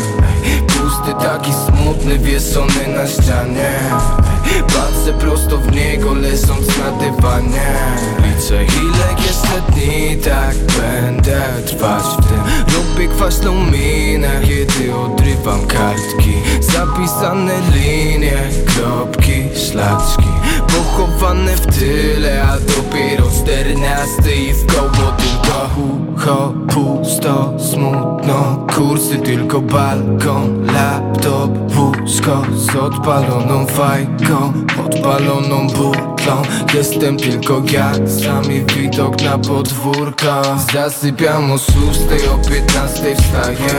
[0.67, 3.73] Pusty taki smutny, wieszony na ścianie.
[4.67, 7.77] Patrzę prosto w niego, leżąc na dywanie.
[8.19, 12.43] Liczę ile jeszcze dni tak będę trwać w tym.
[12.75, 16.35] Robię kwaśną minę, kiedy odrywam kartki.
[16.61, 20.29] Zapisane linie, kropki, szlaczki.
[20.67, 25.13] Pochowane w tyle, a dopiero czternasty i w koło
[25.55, 25.81] tylko
[26.15, 28.67] ucho pusto, smutno.
[28.75, 34.53] Kursy tylko balkon, laptop, łóżko Z odpaloną fajką,
[34.87, 36.43] odpaloną butlą.
[36.75, 40.43] Jestem tylko ja, sami widok na podwórko.
[40.73, 43.75] Zasypiam o szóstej, o piętnastej wstaję.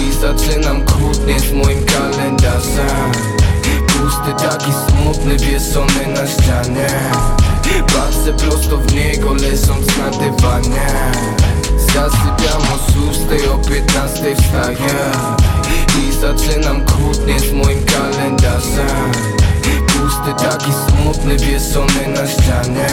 [0.00, 3.12] I zaczynam kłótnie z moim kalendarzem.
[3.86, 6.88] Pusty taki smutny, wieszony na ścianie
[7.70, 10.86] Patrzę prosto w niego, leżąc na dywanie.
[11.78, 14.94] Zasypiam o szóstej, o piętnastej wstaję.
[15.98, 19.12] I zaczynam kłótnie z moim kalendarzem.
[19.86, 22.88] Pusty taki smutny, wieszony na ścianie.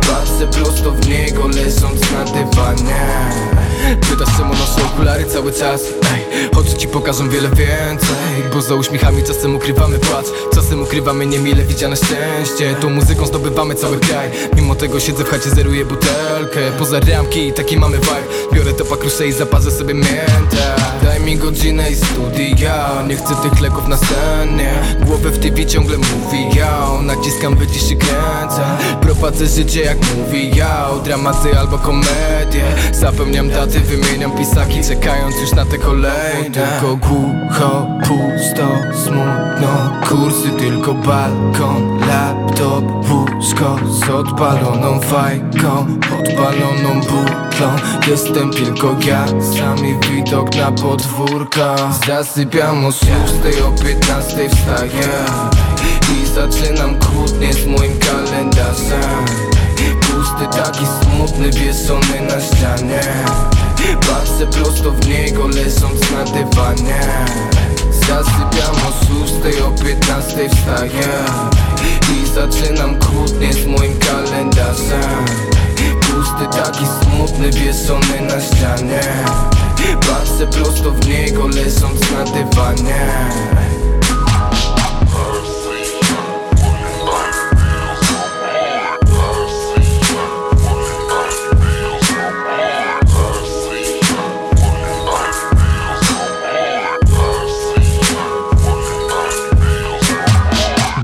[0.00, 3.67] Patrzę prosto w niego, leżąc na dywanie
[4.10, 5.82] Pytasz czemu noszę okulary cały czas?
[6.14, 8.16] Ej, Oczy ci pokażą wiele więcej?
[8.54, 10.26] Bo za uśmiechami czasem ukrywamy płacz.
[10.54, 12.74] Czasem ukrywamy niemile widziane szczęście.
[12.80, 14.30] Tą muzyką zdobywamy cały kraj.
[14.56, 16.60] Mimo tego siedzę w chacie, zeruję butelkę.
[16.78, 18.22] Poza ramki taki mamy vibe.
[18.52, 20.76] Biorę to pakruszę i zaparzę sobie miętę.
[21.02, 23.02] Daj mi godzinę i studia.
[23.08, 24.72] Nie chcę tych leków na scenie.
[25.06, 28.62] Głowę w TV ciągle mówi ja Naciskam wycisz i kręcę.
[29.00, 30.88] Prowadzę życie jak mówi ja.
[31.04, 32.64] Dramaty albo komedie.
[32.92, 36.50] Zapełniam daty, wymieniam pisaki Czekając już na te kolejne.
[36.50, 38.68] Tylko głucho, pusto,
[39.04, 39.92] smutno.
[40.08, 45.86] Kursy tylko balkon Laptop, łóżko Z odpaloną fajką
[46.20, 47.68] Odpaloną butlą.
[48.08, 51.76] Jestem tylko ja Sami widok na podwórko.
[52.06, 55.08] Zasypiam o szóstej, o piętnastej wstaję.
[56.14, 59.57] I zaczynam kłótnie z moim kalendarzem
[60.28, 63.00] Pusty taki smutny, wieszony na ścianie.
[64.00, 67.00] Patrzę prosto w niego, leżąc na dywanie.
[67.92, 71.08] Zasypiam o szóstej, o piętnastej wstaję.
[72.12, 75.24] I zaczynam kłótnie z moim kalendarzem.
[76.00, 79.00] Pusty taki smutny, wieszony na ścianie.
[80.00, 83.28] Patrzę prosto w niego, leżąc na dywanie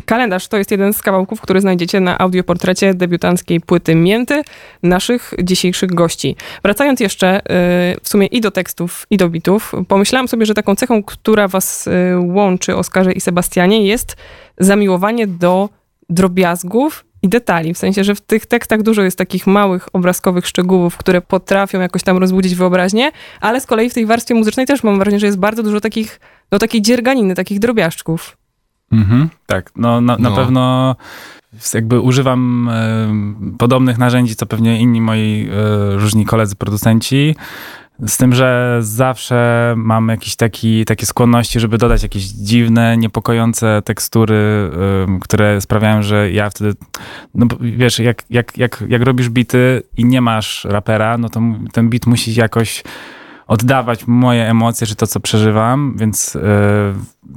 [0.05, 4.43] Kalendarz to jest jeden z kawałków, który znajdziecie na audioportrecie debiutanckiej płyty Mięty
[4.83, 6.37] naszych dzisiejszych gości.
[6.63, 7.43] Wracając jeszcze y,
[8.03, 11.87] w sumie i do tekstów, i do bitów, pomyślałam sobie, że taką cechą, która was
[11.87, 14.17] y, łączy, Oskarze i Sebastianie, jest
[14.59, 15.69] zamiłowanie do
[16.11, 17.75] drobiazgów i detali.
[17.75, 22.03] W sensie, że w tych tekstach dużo jest takich małych, obrazkowych szczegółów, które potrafią jakoś
[22.03, 25.39] tam rozbudzić wyobraźnię, ale z kolei w tej warstwie muzycznej też mam wrażenie, że jest
[25.39, 26.21] bardzo dużo takich,
[26.53, 28.37] no takiej dzierganiny, takich drobiażdżków.
[28.93, 30.37] Mhm, tak, no na, na No.
[30.37, 30.97] pewno
[31.75, 33.09] jakby używam e,
[33.59, 37.37] podobnych narzędzi, co pewnie inni moi e, różni koledzy producenci.
[38.07, 44.71] Z tym, że zawsze mam jakieś taki, takie skłonności, żeby dodać jakieś dziwne, niepokojące tekstury,
[45.07, 46.75] em, które sprawiają, że ja wtedy,
[47.35, 51.41] no wiesz, jak, jak, jak, jak robisz bity i nie masz rapera, no to
[51.73, 52.83] ten bit musi jakoś
[53.47, 56.41] oddawać moje emocje, czy to, co przeżywam, więc e,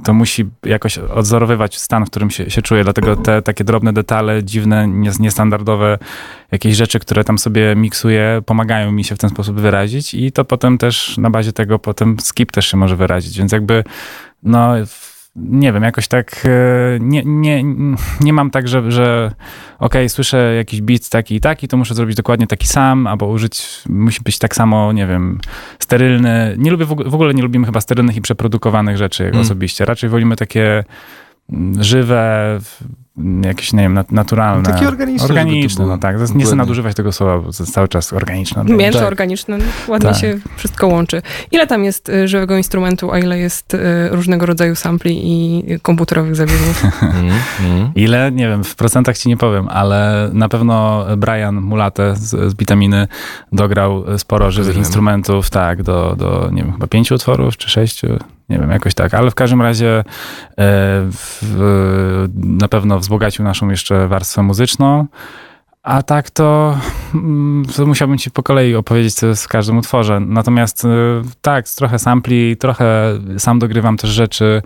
[0.04, 2.84] to musi jakoś odzorowywać stan, w którym się, się czuję.
[2.84, 5.98] Dlatego te takie drobne detale, dziwne, nies- niestandardowe,
[6.52, 10.44] jakieś rzeczy, które tam sobie miksuję, pomagają mi się w ten sposób wyrazić i to
[10.44, 13.38] potem też na bazie tego potem skip też się może wyrazić.
[13.38, 13.84] Więc jakby
[14.42, 14.74] no
[15.38, 17.62] nie wiem, jakoś tak e, nie, nie,
[18.20, 19.32] nie mam tak, że, że
[19.78, 23.26] okej, okay, słyszę jakiś beat taki i taki, to muszę zrobić dokładnie taki sam, albo
[23.26, 25.40] użyć, musi być tak samo, nie wiem,
[25.78, 26.54] sterylny.
[26.58, 29.40] Nie lubię, w ogóle nie lubimy chyba sterylnych i przeprodukowanych rzeczy mm.
[29.40, 29.84] osobiście.
[29.84, 30.84] Raczej wolimy takie
[31.52, 32.58] mm, żywe,
[33.44, 34.62] jakieś, nie wiem, naturalne.
[34.62, 35.24] Takie organiczne.
[35.28, 36.34] Organiczne, no tak.
[36.34, 38.64] Nie chcę nadużywać tego słowa, bo to jest cały czas organiczne.
[38.64, 39.08] Mięso tak.
[39.08, 40.18] organiczne, ładnie tak.
[40.18, 41.22] się wszystko łączy.
[41.52, 43.78] Ile tam jest y, żywego instrumentu, a ile jest y,
[44.10, 46.84] różnego rodzaju sampli i komputerowych zabiegów?
[47.02, 47.90] mm, mm.
[47.94, 48.32] Ile?
[48.32, 53.08] Nie wiem, w procentach ci nie powiem, ale na pewno Brian Mulate z, z Bitaminy
[53.52, 58.06] dograł sporo żywych instrumentów, tak, do, do, nie wiem, chyba pięciu utworów, czy sześciu,
[58.48, 60.04] nie wiem, jakoś tak, ale w każdym razie e,
[61.12, 65.06] w, na pewno wzbogacił naszą jeszcze warstwę muzyczną.
[65.82, 66.78] A tak to,
[67.14, 70.20] mm, to musiałbym ci po kolei opowiedzieć, co jest w każdym utworze.
[70.20, 70.88] Natomiast e,
[71.40, 74.62] tak, trochę sampli, trochę sam dogrywam też rzeczy.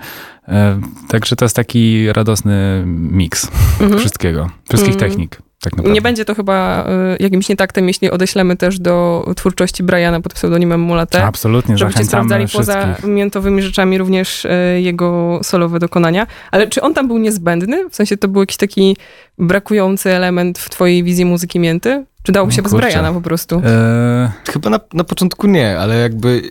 [0.49, 3.99] E, także to jest taki radosny miks mhm.
[3.99, 5.11] wszystkiego, wszystkich mhm.
[5.11, 5.43] technik.
[5.63, 10.35] Tak nie będzie to chyba y, jakimś nietaktem, jeśli odeślemy też do twórczości Briana pod
[10.35, 11.25] pseudonimem Mulate.
[11.25, 16.27] Absolutnie, Żebyście sprawdzali poza miętowymi rzeczami również y, jego solowe dokonania.
[16.51, 17.89] Ale czy on tam był niezbędny?
[17.89, 18.97] W sensie to był jakiś taki
[19.39, 22.05] brakujący element w twojej wizji muzyki mięty?
[22.23, 23.57] Czy dało się no, bez Briana po prostu?
[23.57, 24.29] Eee...
[24.53, 26.51] Chyba na, na początku nie, ale jakby...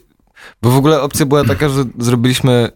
[0.61, 2.69] Bo w ogóle opcja była taka, że zrobiliśmy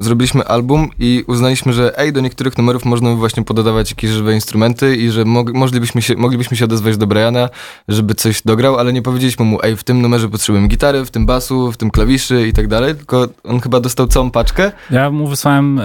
[0.00, 4.96] zrobiliśmy album i uznaliśmy, że ej, do niektórych numerów można właśnie pododawać jakieś żywe instrumenty
[4.96, 7.48] i że mo moglibyśmy, się, moglibyśmy się odezwać do Briana,
[7.88, 11.26] żeby coś dograł, ale nie powiedzieliśmy mu, ej, w tym numerze potrzebujemy gitary, w tym
[11.26, 14.72] basu, w tym klawiszy i tak dalej, tylko on chyba dostał całą paczkę.
[14.90, 15.82] Ja mu wysłałem y,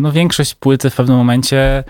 [0.00, 1.84] no, większość płyty w pewnym momencie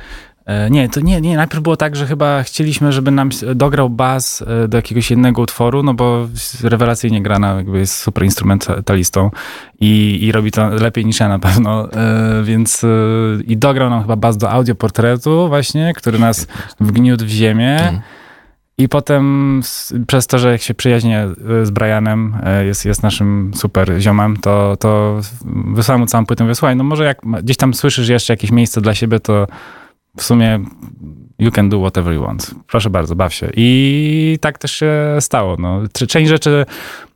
[0.70, 4.68] nie, to nie, nie, najpierw było tak, że chyba chcieliśmy, żeby nam dograł bas e,
[4.68, 6.28] do jakiegoś jednego utworu, no bo
[6.62, 9.30] rewelacyjnie grana, jakby jest super instrumentalistą
[9.80, 12.86] i, i robi to lepiej niż ja na pewno, e, więc
[13.46, 16.46] i dograł nam chyba bas do audioportretu właśnie, który nas
[16.80, 17.72] wgniótł w ziemię.
[17.72, 18.00] Mhm.
[18.78, 19.60] I potem
[20.06, 21.28] przez to, że jak się przyjaźnie
[21.62, 22.36] z Brianem,
[22.66, 25.20] jest, jest naszym super ziomem, to, to
[25.74, 28.80] wysłałem mu całą płytę, mówię, słuchaj, no może jak gdzieś tam słyszysz jeszcze jakieś miejsce
[28.80, 29.46] dla siebie, to
[30.16, 30.60] w sumie
[31.38, 32.54] you can do whatever you want.
[32.66, 33.50] Proszę bardzo, baw się.
[33.56, 35.56] I tak też się stało.
[35.58, 35.80] No.
[36.08, 36.66] Część rzeczy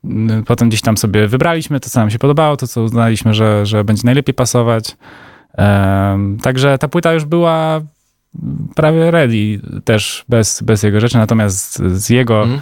[0.05, 3.67] mm, potem gdzieś tam sobie wybraliśmy, to co nam się podobało, to co uznaliśmy, że,
[3.67, 4.97] że będzie najlepiej pasować.
[5.59, 7.81] Um, także ta płyta już była
[8.75, 12.61] prawie ready też bez, bez jego rzeczy, natomiast z jego mm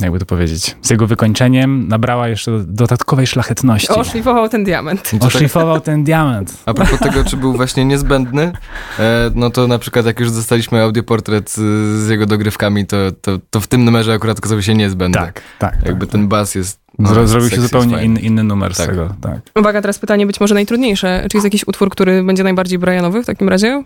[0.00, 3.88] jakby to powiedzieć, z jego wykończeniem nabrała jeszcze dodatkowej szlachetności.
[3.88, 5.10] Oszlifował ten diament.
[5.20, 6.62] Oszlifował ten diament.
[6.66, 8.52] A propos tego, czy był właśnie niezbędny,
[8.98, 11.50] e, no to na przykład jak już dostaliśmy audioportret
[11.96, 15.20] z jego dogrywkami, to, to, to w tym numerze akurat okazał się niezbędny.
[15.20, 15.76] Tak, tak.
[15.84, 18.86] Jakby tak, ten bas jest no, Zrobił się zupełnie inny, inny numer tak.
[18.86, 19.14] z tego.
[19.20, 19.40] Tak.
[19.56, 21.26] Uwaga, teraz pytanie być może najtrudniejsze.
[21.30, 23.84] Czy jest jakiś utwór, który będzie najbardziej Brianowy w takim razie?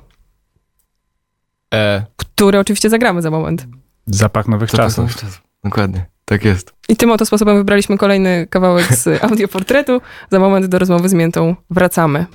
[1.74, 2.06] E.
[2.16, 3.66] Który oczywiście zagramy za moment.
[4.06, 4.98] Zapach nowych Zapach czasów.
[4.98, 5.42] Nowych czasów.
[5.64, 6.72] Dokładnie, tak jest.
[6.88, 10.00] I tym oto sposobem wybraliśmy kolejny kawałek z audioportretu.
[10.30, 12.26] Za moment do rozmowy z Miętą wracamy.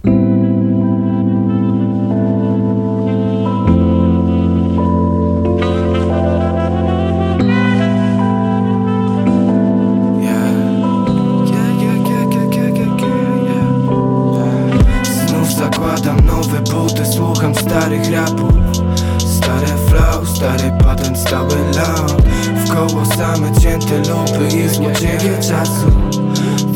[23.21, 25.91] Same cięte lupy i złodzieje czasu.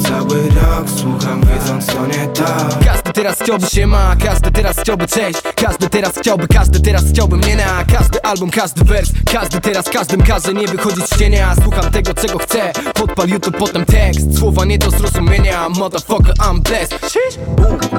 [0.04, 5.42] Cały rok słucham wiedząc co nie tak chciałby się ma, każdy teraz chciałby cześć.
[5.56, 7.86] Każdy teraz chciałby, każdy teraz chciałby mnie na.
[7.98, 12.38] Każdy album, każdy wers, każdy teraz każdym każe Nie wychodzić z cienia, słucham tego czego
[12.40, 12.74] chcę.
[12.94, 15.70] Podpal YouTube, potem tekst, słowa nie do zrozumienia.
[15.70, 17.00] Motherfucker, I'm blessed.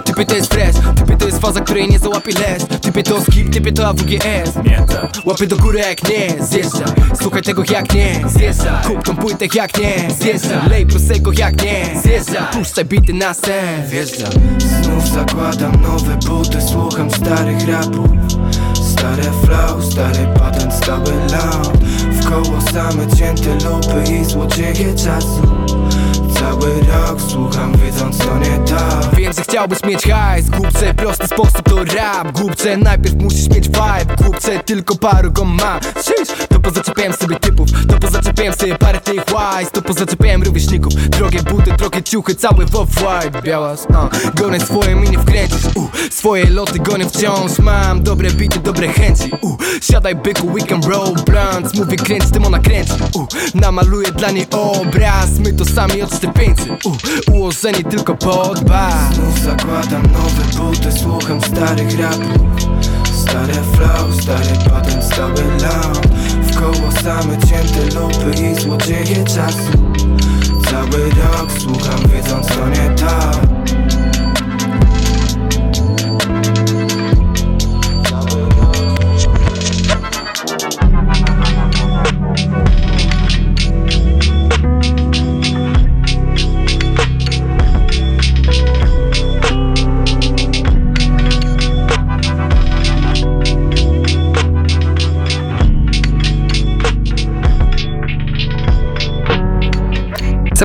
[0.05, 2.67] Typy to jest fresh, typy to jest faza, której nie załapie les.
[2.81, 4.53] Typy to skill, typy to AWGS
[5.25, 9.79] Łapy do góry jak nie, zjeżdżaj Słuchaj tego jak nie, zjeżdżaj Kup tą płytę jak
[9.79, 16.17] nie, zjeżdżaj Lej prosego jak nie, zjeżdżaj Puszczaj bity na sen, wjeżdżaj Znów zakładam nowe
[16.17, 18.09] buty, słucham starych rapów.
[18.75, 21.79] Stare flow, stary patent, stały loud.
[22.13, 25.43] W koło same cięte lupy i złodzieje czasu
[26.47, 31.63] Cały rok słucham wiedząc co nie tak Wiem, że chciałbyś mieć hajs Głupcze, prosty sposób
[31.63, 32.33] to rap.
[32.33, 35.81] Głupcze, najpierw musisz mieć vibe Głupcze, tylko paru go ma.
[35.97, 41.43] Szysz, to pozaczepiałem sobie typów To pozaczepiałem sobie parę tych wise To pozaczepiałem rówieśników Drogie
[41.43, 44.35] buty, drogie ciuchy, cały w off-white Białas, uh.
[44.35, 45.91] Gonę swoje mi nie wkręcisz uh.
[46.11, 47.59] Swoje loty gonię wciąż.
[47.59, 49.31] Mam dobre bity, dobre chęci.
[49.41, 49.57] Uh.
[49.83, 51.75] Siadaj byku, we can roll blunts.
[51.75, 52.93] Mówię kręć, tym ona kręci.
[53.15, 53.29] Uh.
[53.55, 55.31] Namaluję dla niej obraz.
[55.39, 56.97] My to sami odszczepimy 500 U,
[57.33, 62.71] Ułożenie tylko pod bar Znów zakładam nowe buty, słucham starych rapów.
[63.15, 66.07] Stare flow, stary patent, stały loud
[66.43, 69.73] W koło same cięte lupy i złodzieje czasu.
[70.71, 73.56] Cały rok słucham wiedząc co nie tak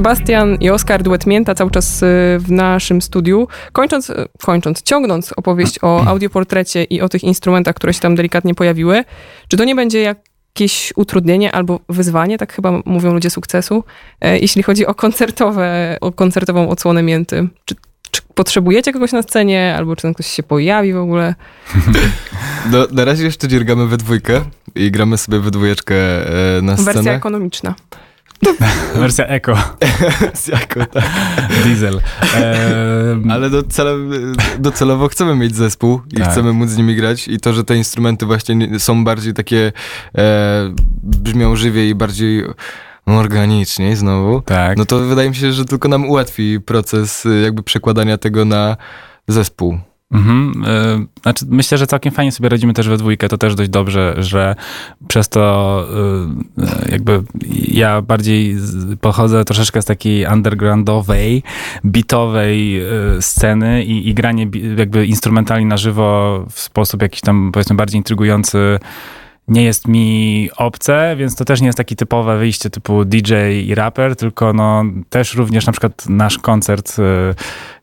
[0.02, 2.06] Sebastian i Oskar, duet Mięta, cały czas y,
[2.40, 3.48] w naszym studiu.
[3.72, 8.56] Kończąc, y, kończąc, ciągnąc opowieść o audioportrecie i o tych instrumentach, które się tam delikatnie
[8.56, 9.04] pojawiły,
[9.48, 13.84] czy to nie będzie jakieś utrudnienie albo wyzwanie, tak chyba mówią ludzie sukcesu,
[14.22, 17.48] e, jeśli chodzi o koncertowe, o koncertową odsłonę Mięty?
[17.66, 17.76] Czy,
[18.12, 21.36] czy potrzebujecie kogoś na scenie, albo czy tam ktoś się pojawi w ogóle?
[22.72, 24.42] No, na razie jeszcze dziergamy we dwójkę
[24.76, 25.96] i gramy sobie we dwójeczkę
[26.58, 27.16] e, na Wersja scenę.
[27.16, 27.76] ekonomiczna.
[29.00, 29.54] Wersja Eco,
[30.48, 31.04] Jako, tak.
[31.66, 32.02] diesel.
[32.36, 33.92] Ehm, Ale docele,
[34.60, 36.30] docelowo chcemy mieć zespół i Tak.
[36.32, 39.72] chcemy móc z nimi grać i to, że te instrumenty właśnie nie- są bardziej takie,
[40.18, 40.74] e,
[41.04, 42.44] brzmią żywiej i bardziej
[43.06, 44.78] organicznie znowu, tak.
[44.78, 48.78] no to wydaje mi się, że tylko nam ułatwi proces e, jakby przekładania tego na
[49.28, 49.80] zespół.
[50.12, 50.64] Mhm.
[51.06, 53.30] y, Znaczy, myślę, że całkiem fajnie sobie radzimy też we dwójkę.
[53.30, 54.56] To też dość dobrze, że
[55.08, 55.86] przez to
[56.58, 57.24] y, y, jakby
[57.68, 58.56] ja bardziej
[59.02, 61.44] pochodzę troszeczkę z takiej undergroundowej,
[61.86, 62.82] bitowej
[63.20, 64.48] sceny i, i granie
[64.78, 68.80] jakby instrumentali na żywo w sposób jakiś tam powiedzmy bardziej intrygujący
[69.48, 73.34] nie jest mi obce, więc to też nie jest takie typowe wyjście typu DJ
[73.66, 77.04] i raper, tylko no też również na przykład nasz koncert, y,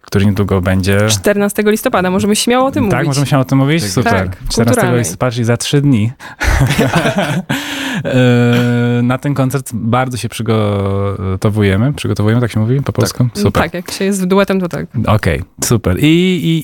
[0.01, 1.09] który niedługo będzie.
[1.09, 3.09] 14 listopada, możemy śmiało o tym Tak, mówić.
[3.09, 3.83] możemy się o tym mówić?
[3.83, 4.13] Tak, Super.
[4.13, 4.99] tak, 14 kulturalnej.
[4.99, 6.13] listopada, czyli za trzy dni.
[8.05, 11.93] E, Na ten koncert bardzo się przygotowujemy.
[11.93, 13.29] Przygotowujemy, tak się mówi po polsku?
[13.35, 13.63] Super.
[13.63, 14.87] Tak, jak się jest w duetem, to tak.
[15.07, 15.97] Okej, super.
[16.01, 16.05] I,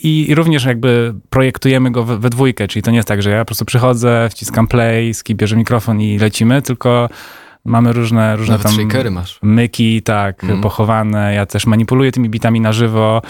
[0.05, 3.31] i, I również jakby projektujemy go we, we dwójkę, czyli to nie jest tak, że
[3.31, 7.09] ja po prostu przychodzę, wciskam play, skip bierze mikrofon i lecimy, tylko
[7.65, 9.39] mamy różne, różne Nawet tam shakery masz.
[9.43, 10.61] myki, tak, Mhm.
[10.63, 11.35] pochowane.
[11.35, 13.23] Ja też manipuluję tymi bitami na żywo.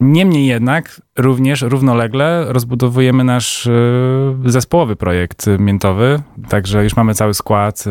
[0.00, 3.70] Niemniej jednak również równolegle rozbudowujemy nasz y,
[4.44, 7.90] zespołowy projekt y, miętowy, także już mamy cały skład, y,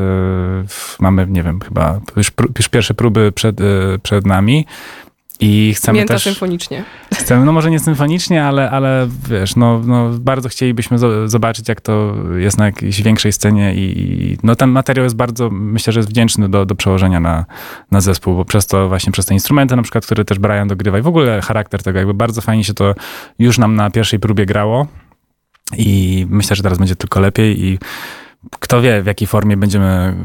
[0.99, 3.57] mamy, nie wiem, chyba już, już pierwsze próby przed,
[4.03, 4.65] przed nami
[5.39, 6.23] i chcemy Mięta też...
[6.23, 6.84] symfonicznie.
[7.13, 11.82] Chcemy, no może nie symfonicznie, ale, ale wiesz, no, no bardzo chcielibyśmy zo- zobaczyć, jak
[11.82, 15.99] to jest na jakiejś większej scenie i i no ten materiał jest bardzo, myślę, że
[15.99, 17.45] jest wdzięczny do, do przełożenia na,
[17.91, 20.99] na zespół, bo przez to właśnie, przez te instrumenty na przykład, które też Brian dogrywa
[20.99, 22.95] i w ogóle charakter tego, jakby bardzo fajnie się to
[23.39, 24.88] już nam na pierwszej próbie grało
[25.78, 27.80] i myślę, że teraz będzie tylko lepiej i
[28.60, 30.15] kto wie, w jakiej formie będziemy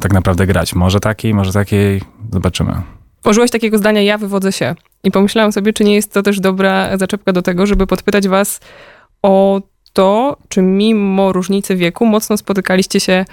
[0.00, 0.74] tak naprawdę grać.
[0.74, 2.02] Może takiej, może takiej,
[2.32, 2.97] zobaczymy.
[3.24, 4.74] Użyłeś takiego zdania, ja wywodzę się.
[5.04, 8.60] I pomyślałam sobie, czy nie jest to też dobra zaczepka do tego, żeby podpytać was
[9.22, 13.24] o to, czy mimo różnicy wieku mocno spotykaliście się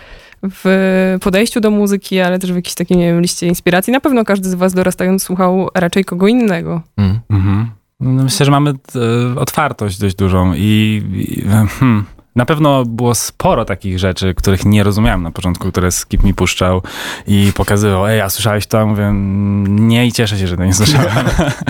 [0.43, 3.93] w podejściu do muzyki, ale też w jakiejś takiej, nie wiem, liście inspiracji.
[3.93, 6.81] Na pewno każdy z was dorastając słuchał raczej kogo innego.
[6.97, 7.19] Mm.
[7.29, 7.67] Mhm.
[7.99, 11.41] No, myślę, że mamy e, otwartość dość dużą i, i
[11.79, 16.33] hmm, na pewno było sporo takich rzeczy, których nie rozumiałem na początku, które Skip mi
[16.33, 16.81] puszczał
[17.27, 18.87] i pokazywał, ej, a słyszałeś to?
[18.87, 21.09] Mówię, "Mm, nie i cieszę się, że to nie słyszałem.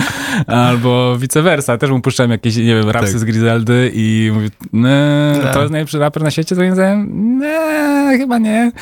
[0.46, 3.20] Albo vice versa, też mu puszczałem jakieś, nie wiem, rapsy Tak.
[3.20, 5.56] z Griseldy i mówi, "Nie, to Tak.
[5.56, 7.08] jest najlepszy raper na świecie, to znam,
[7.40, 8.72] nie, chyba nie.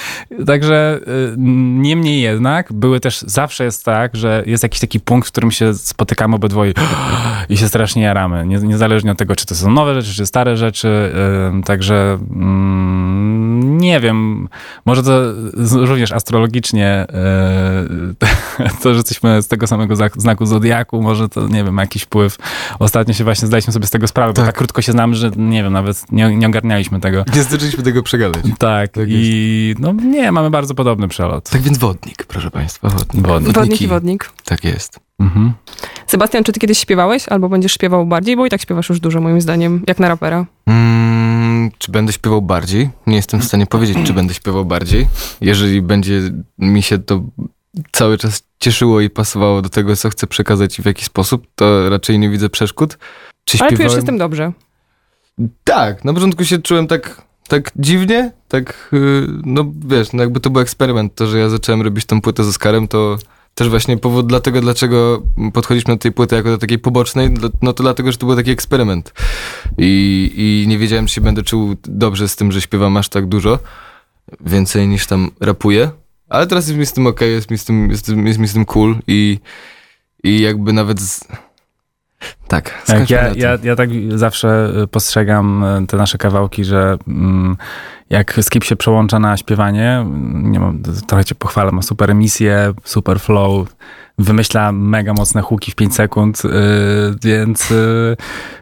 [0.47, 5.33] Także y, niemniej jednak były też, zawsze jest tak, że jest jakiś taki punkt, w
[5.33, 6.73] którym się spotykamy obydwoje
[7.49, 8.47] i się strasznie jaramy.
[8.47, 11.13] Nie, niezależnie od tego, czy to są nowe rzeczy, czy stare rzeczy.
[11.49, 14.49] Ym, także mm, nie wiem,
[14.87, 15.21] może to
[15.87, 17.07] również astrologicznie
[18.59, 21.83] yy, to, że jesteśmy z tego samego znak- znaku zodiaku, może to, nie wiem, ma
[21.83, 22.37] jakiś wpływ.
[22.79, 24.47] Ostatnio się właśnie zdaliśmy sobie z tego sprawę, bo Tak.
[24.47, 27.25] tak krótko się znamy, że nie wiem, nawet nie, nie ogarnialiśmy tego.
[27.35, 28.45] Nie zdążyliśmy tego przegadać.
[28.59, 31.51] Tak, Tak i no nie, mamy bardzo podobny przelot.
[31.51, 33.27] Tak więc wodnik, proszę państwa, wodnik.
[33.27, 33.55] Wodnik.
[33.55, 34.31] Wodnik i wodnik.
[34.45, 35.01] Tak jest.
[35.21, 35.53] Mhm.
[36.07, 38.37] Sebastian, czy ty kiedyś śpiewałeś, albo będziesz śpiewał bardziej?
[38.37, 40.45] Bo i tak śpiewasz już dużo, moim zdaniem, jak na rapera.
[40.67, 41.04] Mm,
[41.79, 42.91] czy będę śpiewał bardziej?
[43.07, 45.09] Nie jestem w stanie powiedzieć, czy będę śpiewał bardziej.
[45.41, 46.21] Jeżeli będzie
[46.59, 47.23] mi się to
[47.93, 51.89] cały czas cieszyło i pasowało do tego, co chcę przekazać i w jaki sposób, to
[51.89, 52.99] raczej nie widzę przeszkód.
[53.45, 54.53] Czy Ale czujesz się z tym dobrze.
[55.65, 60.51] Tak, na początku się czułem tak, tak dziwnie, tak, yy, no wiesz, no jakby to
[60.51, 61.15] był eksperyment.
[61.15, 63.19] To, że ja zacząłem robić tą płytę z Oskarem, to
[63.55, 67.73] też właśnie powód dlatego, dlaczego podchodziliśmy do tej płyty jako do takiej pobocznej, dla- no
[67.73, 69.13] to dlatego, że to był taki eksperyment.
[69.79, 70.33] I,
[70.65, 73.59] I nie wiedziałem, czy się będę czuł dobrze z tym, że śpiewam aż tak dużo,
[74.41, 75.91] więcej niż tam rapuję.
[76.29, 78.53] Ale teraz jest mi z tym okej, jest, mi z tym, jest, jest mi z
[78.53, 79.39] tym cool i,
[80.25, 81.25] i jakby nawet z...
[82.49, 87.57] Tak, Tak, ja, ja, ja tak zawsze postrzegam y, te nasze kawałki, że mm,
[88.15, 93.21] jak Skip się przełącza na śpiewanie, nie mam, trochę cię pochwalę, ma super emisję, super
[93.21, 93.69] flow,
[94.19, 96.51] wymyśla mega mocne huki w 5 sekund, y,
[97.23, 98.17] więc y,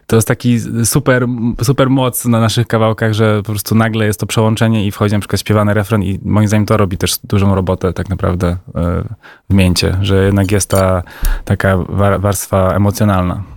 [0.07, 1.27] to jest taki super,
[1.63, 5.19] super moc na naszych kawałkach, że po prostu nagle jest to przełączenie i wchodzi na
[5.19, 8.57] przykład śpiewany refren i moim zdaniem to robi też dużą robotę tak naprawdę y,
[9.49, 11.03] w mięcie, że jednak jest ta
[11.45, 13.52] taka wa- warstwa emocjonalna.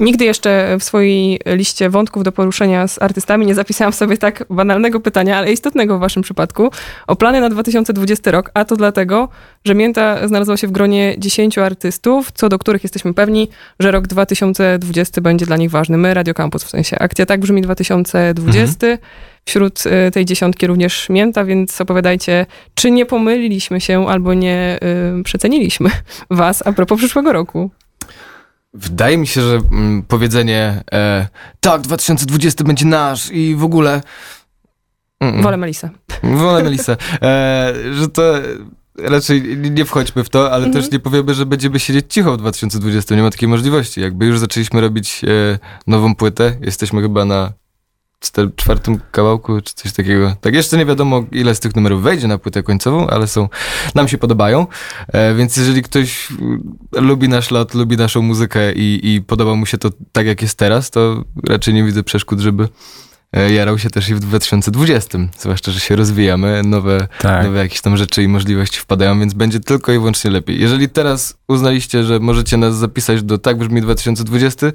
[0.00, 5.00] Nigdy jeszcze w swojej liście wątków do poruszenia z artystami nie zapisałam sobie tak banalnego
[5.00, 6.70] pytania, ale istotnego w waszym przypadku,
[7.06, 9.28] o plany na 2020 rok, a to dlatego,
[9.64, 13.48] że Mięta znalazła się w gronie 10 artystów, co do których jesteśmy pewni,
[13.80, 15.98] że rok 2020 będzie dla nich ważny.
[15.98, 18.86] My, Radio Campus, w sensie akcja tak brzmi 2020.
[19.44, 24.78] Wśród y, tej dziesiątki również Mięta, więc opowiadajcie, czy nie pomyliliśmy się albo nie
[25.20, 25.90] y, przeceniliśmy
[26.30, 27.70] was a propos przyszłego roku.
[28.74, 31.28] Wydaje mi się, że mm, powiedzenie e,
[31.60, 34.02] tak, 2020 będzie nasz i w ogóle...
[35.20, 35.90] Mm, Wolę Melisę.
[36.22, 36.96] Wolę Melisę.
[37.22, 38.22] E, że to
[38.98, 40.72] raczej nie wchodźmy w to, ale Mhm.
[40.72, 43.14] też nie powiemy, że będziemy siedzieć cicho w 2020.
[43.14, 44.00] Nie ma takiej możliwości.
[44.00, 47.52] Jakby już zaczęliśmy robić e, nową płytę, jesteśmy chyba na
[48.56, 50.36] czwartym kawałku, czy coś takiego.
[50.40, 53.48] Tak jeszcze nie wiadomo, ile z tych numerów wejdzie na płytę końcową, ale są,
[53.94, 54.66] nam się podobają.
[55.08, 59.66] E, więc jeżeli ktoś mm, lubi nasz lot, lubi naszą muzykę i, i podoba mu
[59.66, 62.68] się to tak, jak jest teraz, to raczej nie widzę przeszkód, żeby
[63.32, 65.18] e, jarał się też i w 2020.
[65.38, 67.44] Zwłaszcza, że się rozwijamy, nowe, Tak.
[67.44, 70.60] nowe jakieś tam rzeczy i możliwości wpadają, więc będzie tylko i wyłącznie lepiej.
[70.60, 74.66] Jeżeli teraz uznaliście, że możecie nas zapisać do tak brzmi 2020,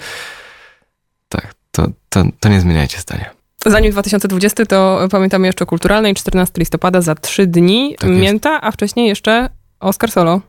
[1.29, 3.38] tak, to, to, to nie zmieniajcie zdania.
[3.65, 8.21] Zanim 2020, to pamiętamy jeszcze o kulturalnej, 14 listopada za trzy dni Tak jest.
[8.21, 9.49] Mięta, a wcześniej jeszcze
[9.79, 10.41] Oscar Solo.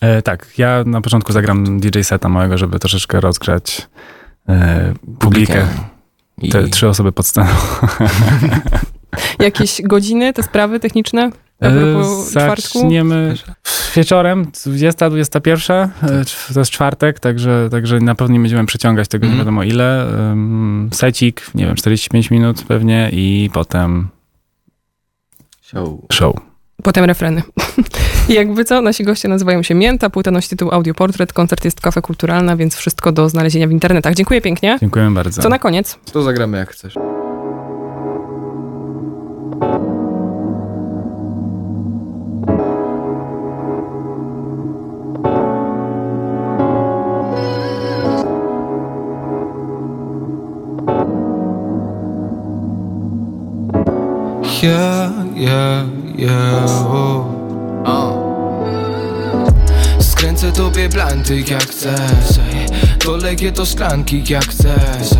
[0.00, 3.88] E, tak, ja na początku zagram DJ seta małego, żeby troszeczkę rozgrzać
[4.48, 5.66] e, publikę.
[6.42, 7.50] I Te trzy osoby pod sceną.
[9.38, 11.30] Jakieś godziny, te sprawy techniczne?
[11.60, 12.78] A propos E, czwartku?
[12.80, 13.34] Zaczniemy
[13.96, 19.08] wieczorem, 20, 21, e, cz- to jest czwartek, także, także na pewno nie będziemy przeciągać
[19.08, 19.44] tego nie Mhm.
[19.46, 20.06] wiadomo ile.
[20.28, 24.08] Um, secik, nie wiem, 45 minut pewnie i potem
[25.62, 25.88] Show.
[26.12, 26.36] show.
[26.82, 27.42] Potem refreny.
[28.28, 32.02] I Jakby co, nasi goście nazywają się Mięta, płyta nosi tytuł Audioportret, koncert jest kafe
[32.02, 34.14] kulturalna, więc wszystko do znalezienia w internetach.
[34.14, 34.76] Dziękuję pięknie.
[34.80, 35.42] Dziękuję bardzo.
[35.42, 35.98] Co na koniec?
[36.12, 36.94] To zagramy jak chcesz.
[54.66, 55.86] Yeah, yeah,
[56.16, 56.66] yeah,
[57.86, 58.16] oh.
[60.00, 62.66] Skręcę tobie blanty jak chcesz ej.
[63.04, 65.10] Doleję do szklanki jak chcesz.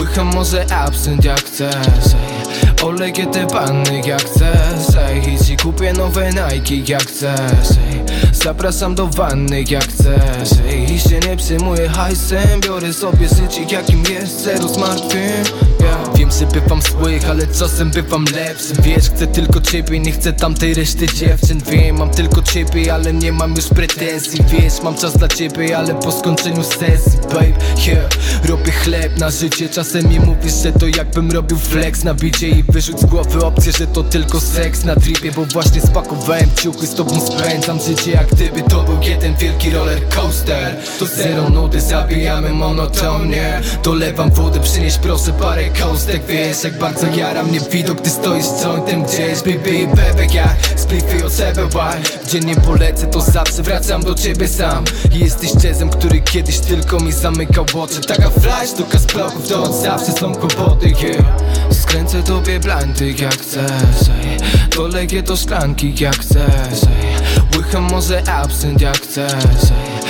[0.00, 2.84] Łycham może absynt jak chcesz ej.
[2.84, 5.34] Oleję te panny jak chcesz ej.
[5.34, 8.00] I ci kupię nowe Nike jak chcesz ej.
[8.32, 10.92] Zapraszam do wanny jak chcesz ej.
[10.94, 15.44] I się nie przejmuję hajsem Biorę sobie życie jakim jest Zero zmartwień
[15.80, 16.19] yeah.
[16.38, 21.06] Wiem, bywam złych, ale czasem bywam lepszy Wiesz, chcę tylko ciebie, nie chcę tamtej reszty
[21.06, 21.60] dziewczyn.
[21.70, 24.44] Wiem, mam tylko ciebie, ale nie mam już pretensji.
[24.48, 27.46] Wiesz, mam czas dla ciebie, ale po skończeniu sesji Babe,
[27.86, 28.08] yeah,
[28.44, 32.62] robię chleb na życie Czasem mi mówisz, że to jakbym robił flex na bicie I
[32.62, 36.94] wyrzuć z głowy opcję, że to tylko seks na tripie Bo właśnie spakowałem ciuchy, z
[36.94, 40.76] tobą spędzam życie Jak gdyby to był jeden wielki roller coaster.
[40.98, 47.42] To zero nudy, zabijamy monotonnie Dolewam wodę, przynieś proszę parę kostek Wiesz jak bardzo jara
[47.42, 52.18] mnie widok, gdy stoisz z jointem gdzieś Baby i bebek jak spliffy od sebe why
[52.26, 57.00] Gdzie nie polecę to zawsze wracam do ciebie sam I Jesteś jazzem, który kiedyś tylko
[57.00, 61.40] mi zamykał oczy Taka flash, to z bloków, to od zawsze są kłopoty yeah.
[61.70, 64.38] Skręcę tobie blanty jak chcesz ej.
[64.76, 67.58] Doleję do szklanki jak chcesz ej.
[67.58, 70.00] Łycham może absynt jak chcesz ej.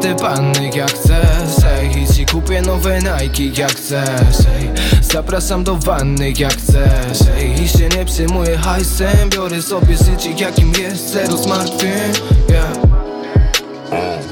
[0.00, 1.72] Te panny jak chcesz.
[1.96, 4.46] I ci kupię nowe Nike jak chcesz.
[5.12, 7.62] Zapraszam do wanny jak chcesz ej.
[7.62, 12.12] I się nie przejmuję hajsem Biorę sobie życie jakim jest Zero zmartwień
[12.48, 14.31] yeah.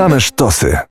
[0.00, 0.88] Same sztosy.